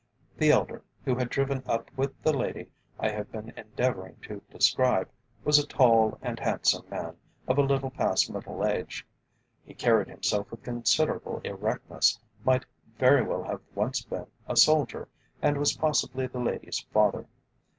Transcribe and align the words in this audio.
The 0.37 0.49
elder, 0.49 0.81
who 1.05 1.13
had 1.13 1.29
driven 1.29 1.61
up 1.67 1.91
with 1.95 2.19
the 2.23 2.33
lady 2.35 2.71
I 2.99 3.09
have 3.09 3.31
been 3.31 3.51
endeavouring 3.55 4.15
to 4.23 4.41
describe, 4.49 5.07
was 5.43 5.59
a 5.59 5.67
tall 5.67 6.17
and 6.23 6.39
handsome 6.39 6.85
man 6.89 7.17
of 7.47 7.59
a 7.59 7.61
little 7.61 7.91
past 7.91 8.27
middle 8.33 8.65
age. 8.65 9.05
He 9.63 9.75
carried 9.75 10.07
himself 10.07 10.49
with 10.49 10.63
considerable 10.63 11.39
erectness, 11.43 12.19
might 12.43 12.65
very 12.97 13.21
well 13.21 13.43
have 13.43 13.61
once 13.75 14.01
been 14.01 14.25
a 14.47 14.57
soldier, 14.57 15.07
and 15.39 15.59
was 15.59 15.77
possibly 15.77 16.25
the 16.25 16.39
lady's 16.39 16.79
father. 16.79 17.27